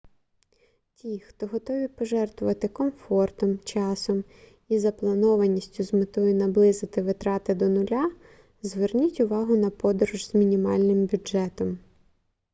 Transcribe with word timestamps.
ті 0.95 1.19
хто 1.19 1.47
готові 1.47 1.87
пожертвувати 1.87 2.67
комфортом 2.67 3.59
часом 3.59 4.23
і 4.67 4.79
запланованістю 4.79 5.83
з 5.83 5.93
метою 5.93 6.35
наблизити 6.35 7.01
витрати 7.01 7.55
до 7.55 7.69
нуля 7.69 8.11
зверніть 8.61 9.19
увагу 9.19 9.55
на 9.57 9.69
подорож 9.69 10.25
з 10.27 10.33
мінімальним 10.33 11.05
бюджетом 11.05 11.79